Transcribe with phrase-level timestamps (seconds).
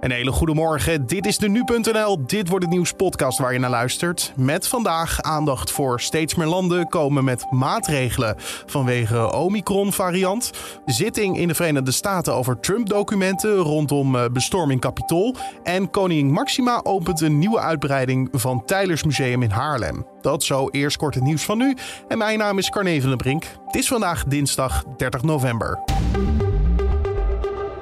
[0.00, 1.06] Een hele goede morgen.
[1.06, 2.26] Dit is de nu.nl.
[2.26, 4.32] Dit wordt het nieuwspodcast waar je naar luistert.
[4.36, 8.34] Met vandaag aandacht voor steeds meer landen komen met maatregelen
[8.66, 10.50] vanwege Omicron-variant.
[10.86, 15.34] Zitting in de Verenigde Staten over Trump-documenten rondom eh, bestorming Capitool.
[15.62, 20.06] En koningin Maxima opent een nieuwe uitbreiding van Tylers Museum in Haarlem.
[20.20, 21.76] Dat zo eerst kort het nieuws van nu.
[22.08, 23.44] En mijn naam is Carne Brink.
[23.66, 25.78] Het is vandaag dinsdag 30 november.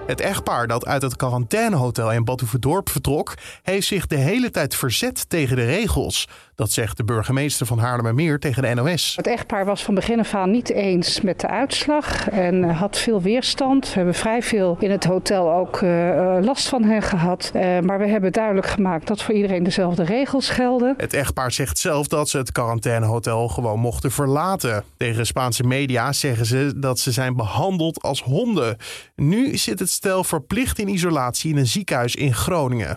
[0.08, 5.28] Het echtpaar dat uit het quarantainehotel in Badhoevedorp vertrok, heeft zich de hele tijd verzet
[5.28, 6.28] tegen de regels.
[6.54, 9.12] Dat zegt de burgemeester van Haarlemmermeer tegen de NOS.
[9.16, 12.98] Het echtpaar was van begin af aan niet eens met de uitslag en eh, had
[12.98, 13.88] veel weerstand.
[13.88, 17.50] We hebben vrij veel in het hotel ook uh, last van hen gehad.
[17.54, 20.94] Uh, maar we hebben duidelijk gemaakt dat voor iedereen dezelfde regels gelden.
[20.96, 24.84] Het echtpaar zegt zelf dat ze het quarantainehotel gewoon mochten verlaten.
[24.96, 28.76] Tegen Spaanse media zeggen ze dat ze zijn behandeld als honden.
[29.16, 32.96] Nu zit het stel verplicht in isolatie in een ziekenhuis in Groningen.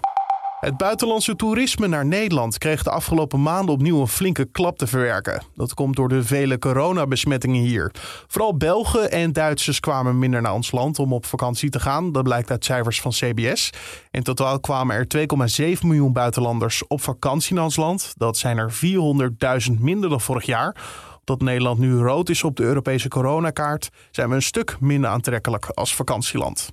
[0.60, 5.44] Het buitenlandse toerisme naar Nederland kreeg de afgelopen maanden opnieuw een flinke klap te verwerken.
[5.56, 7.92] Dat komt door de vele coronabesmettingen hier.
[8.28, 12.12] Vooral Belgen en Duitsers kwamen minder naar ons land om op vakantie te gaan.
[12.12, 13.70] Dat blijkt uit cijfers van CBS.
[14.12, 15.08] In totaal kwamen er
[15.76, 18.14] 2,7 miljoen buitenlanders op vakantie naar ons land.
[18.18, 18.74] Dat zijn er
[19.72, 20.76] 400.000 minder dan vorig jaar
[21.24, 25.66] dat Nederland nu rood is op de Europese coronakaart, zijn we een stuk minder aantrekkelijk
[25.66, 26.70] als vakantieland.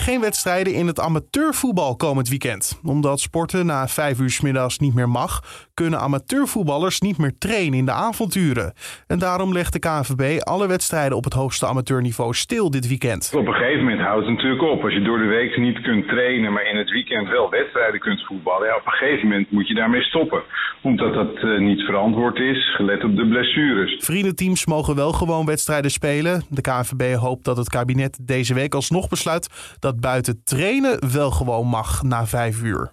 [0.00, 2.80] Geen wedstrijden in het amateurvoetbal komend weekend.
[2.84, 5.40] Omdat sporten na vijf uur s middags niet meer mag,
[5.74, 8.72] kunnen amateurvoetballers niet meer trainen in de avonturen.
[9.06, 13.32] En daarom legt de KNVB alle wedstrijden op het hoogste amateurniveau stil dit weekend.
[13.34, 14.84] Op een gegeven moment houdt het natuurlijk op.
[14.84, 18.26] Als je door de week niet kunt trainen, maar in het weekend wel wedstrijden kunt
[18.26, 18.66] voetballen.
[18.66, 20.42] Ja, op een gegeven moment moet je daarmee stoppen.
[20.82, 24.04] Omdat dat uh, niet verantwoord is, gelet op de blessures.
[24.04, 26.42] Vriendenteams mogen wel gewoon wedstrijden spelen.
[26.48, 31.30] De KNVB hoopt dat het kabinet deze week alsnog besluit dat dat buiten trainen wel
[31.30, 32.88] gewoon mag na vijf uur.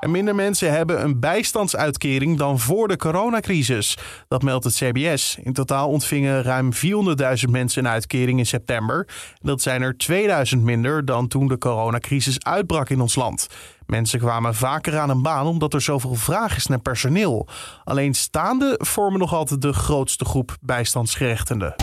[0.00, 3.98] En minder mensen hebben een bijstandsuitkering dan voor de coronacrisis.
[4.28, 5.38] Dat meldt het CBS.
[5.42, 9.08] In totaal ontvingen ruim 400.000 mensen een uitkering in september.
[9.40, 13.46] Dat zijn er 2000 minder dan toen de coronacrisis uitbrak in ons land.
[13.86, 17.48] Mensen kwamen vaker aan een baan omdat er zoveel vraag is naar personeel.
[17.84, 21.74] Alleen staande vormen nog altijd de grootste groep bijstandsgerechtigden.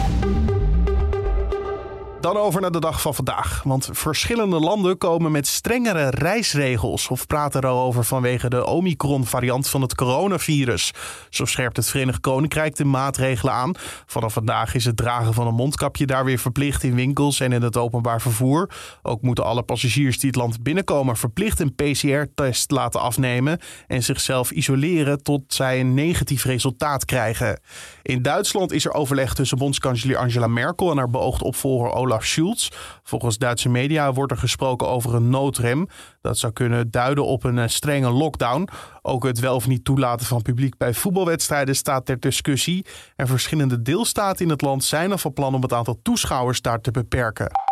[2.25, 3.61] Dan over naar de dag van vandaag.
[3.63, 9.95] Want verschillende landen komen met strengere reisregels of praten erover vanwege de Omicron-variant van het
[9.95, 10.91] coronavirus.
[11.29, 13.73] Zo scherpt het Verenigd Koninkrijk de maatregelen aan.
[14.05, 17.61] Vanaf vandaag is het dragen van een mondkapje daar weer verplicht in winkels en in
[17.61, 18.69] het openbaar vervoer.
[19.01, 24.51] Ook moeten alle passagiers die het land binnenkomen verplicht een PCR-test laten afnemen en zichzelf
[24.51, 27.59] isoleren tot zij een negatief resultaat krijgen.
[28.01, 32.13] In Duitsland is er overleg tussen bondskanselier Angela Merkel en haar beoogd opvolger Olaf
[33.03, 35.87] Volgens Duitse media wordt er gesproken over een noodrem.
[36.21, 38.67] Dat zou kunnen duiden op een eh, strenge lockdown.
[39.01, 42.85] Ook het wel of niet toelaten van publiek bij voetbalwedstrijden staat ter discussie.
[43.15, 46.81] En verschillende deelstaten in het land zijn al van plan om het aantal toeschouwers daar
[46.81, 47.64] te beperken.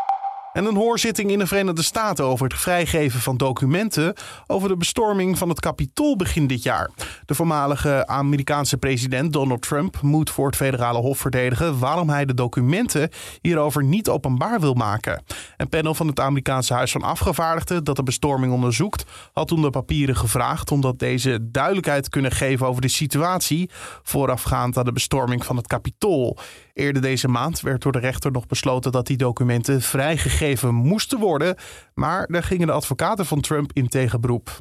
[0.54, 4.14] En een hoorzitting in de Verenigde Staten over het vrijgeven van documenten
[4.48, 6.90] over de bestorming van het Capitool begin dit jaar.
[7.26, 12.34] De voormalige Amerikaanse president Donald Trump moet voor het federale hof verdedigen waarom hij de
[12.34, 13.10] documenten
[13.42, 15.24] hierover niet openbaar wil maken.
[15.64, 19.04] Een panel van het Amerikaanse Huis van Afgevaardigden dat de bestorming onderzoekt,
[19.34, 23.70] had toen de papieren gevraagd omdat deze duidelijkheid kunnen geven over de situatie
[24.02, 26.38] voorafgaand aan de bestorming van het Capitool.
[26.74, 31.56] Eerder deze maand werd door de rechter nog besloten dat die documenten vrijgegeven moesten worden,
[31.94, 34.60] maar daar gingen de advocaten van Trump in tegenberoep.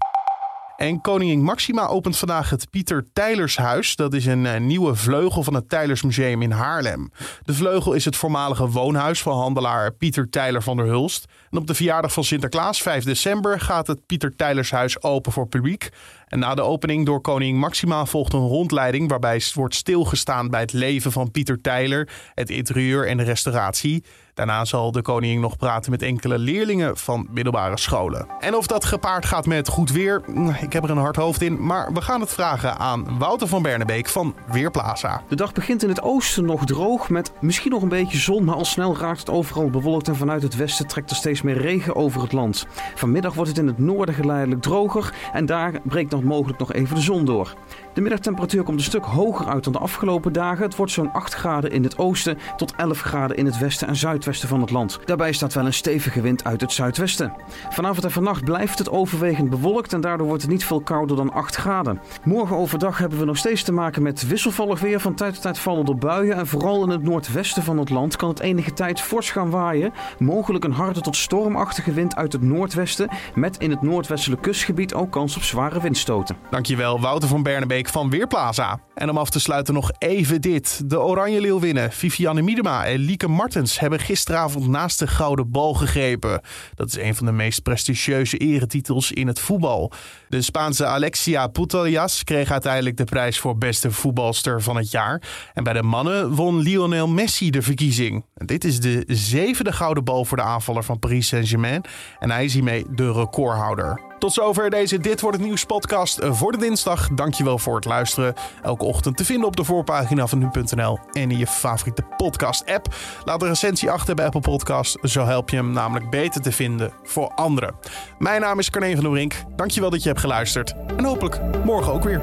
[0.77, 3.97] En koningin Maxima opent vandaag het Pieter Tijlershuis.
[3.97, 7.13] Dat is een, eh, nieuwe vleugel van het Tijlersmuseum in Haarlem.
[7.43, 11.25] De vleugel is het voormalige woonhuis van handelaar Pieter Tijler van der Hulst.
[11.53, 15.89] En op de verjaardag van Sinterklaas, 5 december, gaat het Pieter Tijlershuis open voor publiek.
[16.33, 20.73] En na de opening door koningin Maxima volgt een rondleiding waarbij wordt stilgestaan bij het
[20.73, 24.05] leven van Pieter Tijler, het interieur en de restauratie.
[24.35, 28.27] Daarna zal de koningin nog praten met enkele leerlingen van middelbare scholen.
[28.41, 31.43] En of dat gepaard gaat met goed weer, mm, ik heb er een hard hoofd
[31.43, 31.67] in.
[31.67, 35.23] Maar we gaan het vragen aan Wouter van Bernebeek van Weerplaza.
[35.29, 38.55] De dag begint in het oosten nog droog met misschien nog een beetje zon, maar
[38.55, 41.97] al snel raakt het overal bewolkt en vanuit het westen trekt er steeds meer regen
[41.97, 42.67] over het land.
[42.95, 46.95] Vanmiddag wordt het in het noorden geleidelijk droger en daar breekt nog mogelijk nog even
[46.95, 47.55] de zon door.
[47.95, 50.65] De middagtemperatuur komt een stuk hoger uit dan de afgelopen dagen.
[50.65, 53.97] Het wordt zo'n 8 graden in het oosten tot 11 graden in het westen en
[53.97, 54.99] zuidwesten van het land.
[55.05, 57.33] Daarbij staat wel een stevige wind uit het zuidwesten.
[57.71, 61.33] Vanavond en vannacht blijft het overwegend bewolkt en daardoor wordt het niet veel kouder dan
[61.33, 62.01] 8 graden.
[62.25, 65.01] Morgen overdag hebben we nog steeds te maken met wisselvallig weer.
[65.01, 68.17] Van tijd tot tijd vallen er buien en vooral in het noordwesten van het land
[68.17, 69.93] kan het enige tijd fors gaan waaien.
[70.19, 73.11] Mogelijk een harde tot stormachtige wind uit het noordwesten.
[73.35, 76.37] Met in het noordwestelijk kustgebied ook kans op zware windstoten.
[76.51, 78.81] Dankjewel, Wouter van Bernebeek van Weerplaza.
[78.95, 80.91] En om af te sluiten nog even dit.
[80.91, 86.41] De Oranje Leeuwinnen, Vivianne Miedema en Lieke Martens hebben gisteravond naast de Gouden Bal gegrepen.
[86.75, 89.93] Dat is een van de meest prestigieuze eretitels in het voetbal.
[90.29, 95.23] De Spaanse Alexia Putellas kreeg uiteindelijk de prijs voor beste voetbalster van het jaar.
[95.53, 98.25] En bij de mannen won Lionel Messi de verkiezing.
[98.35, 101.85] Dit is de zevende Gouden Bal voor de aanvaller van Saint-Germain.
[102.19, 104.01] En hij is hiermee de recordhouder.
[104.19, 107.09] Tot zover deze Dit Wordt Het Nieuws podcast voor de dinsdag.
[107.09, 108.35] Dankjewel voor het luisteren.
[108.63, 112.95] Elke ochtend te vinden op de voorpagina van nu.nl en in je favoriete podcast app.
[113.25, 114.99] Laat een recensie achter bij Apple Podcast.
[115.03, 117.75] Zo help je hem namelijk beter te vinden voor anderen.
[118.19, 119.35] Mijn naam is Carne van der Brink.
[119.57, 120.75] Dankjewel dat je hebt geluisterd.
[120.97, 122.21] En hopelijk morgen ook weer.